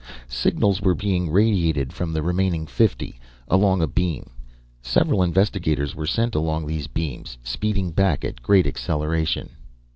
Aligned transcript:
Signals 0.27 0.81
were 0.81 0.95
being 0.95 1.29
radiated 1.29 1.93
from 1.93 2.11
the 2.11 2.23
remaining 2.23 2.65
fifty, 2.65 3.19
along 3.47 3.83
a 3.83 3.87
beam. 3.87 4.31
Several 4.81 5.21
investigators 5.21 5.93
were 5.93 6.07
sent 6.07 6.33
along 6.33 6.65
these 6.65 6.87
beams, 6.87 7.37
speeding 7.43 7.91
back 7.91 8.25
at 8.25 8.41
great 8.41 8.65
acceleration. 8.65 9.51